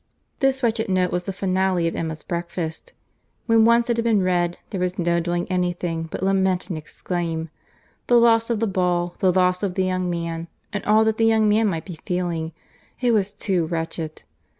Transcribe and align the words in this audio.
This 0.39 0.63
wretched 0.63 0.89
note 0.89 1.11
was 1.11 1.25
the 1.25 1.31
finale 1.31 1.87
of 1.87 1.95
Emma's 1.95 2.23
breakfast. 2.23 2.93
When 3.45 3.65
once 3.65 3.87
it 3.87 3.97
had 3.97 4.03
been 4.03 4.23
read, 4.23 4.57
there 4.71 4.81
was 4.81 4.97
no 4.97 5.19
doing 5.19 5.45
any 5.47 5.73
thing, 5.73 6.07
but 6.11 6.23
lament 6.23 6.69
and 6.69 6.75
exclaim. 6.75 7.51
The 8.07 8.17
loss 8.17 8.49
of 8.49 8.59
the 8.59 8.65
ball—the 8.65 9.31
loss 9.31 9.61
of 9.61 9.75
the 9.75 9.85
young 9.85 10.09
man—and 10.09 10.83
all 10.85 11.05
that 11.05 11.17
the 11.17 11.25
young 11.27 11.47
man 11.47 11.67
might 11.67 11.85
be 11.85 11.99
feeling!—It 12.03 13.11
was 13.11 13.31
too 13.31 13.67
wretched! 13.67 14.23